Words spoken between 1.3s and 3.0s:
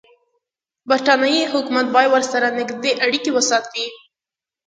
حکومت باید ورسره نږدې